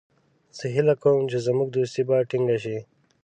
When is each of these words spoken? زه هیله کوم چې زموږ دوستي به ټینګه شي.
زه 0.57 0.65
هیله 0.75 0.95
کوم 1.03 1.19
چې 1.31 1.37
زموږ 1.47 1.67
دوستي 1.71 2.01
به 2.07 2.15
ټینګه 2.29 2.57
شي. 2.63 2.77